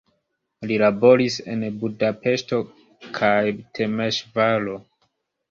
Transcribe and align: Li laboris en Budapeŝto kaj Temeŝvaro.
Li 0.69 0.77
laboris 0.83 1.37
en 1.55 1.65
Budapeŝto 1.83 2.59
kaj 3.19 3.37
Temeŝvaro. 3.81 4.77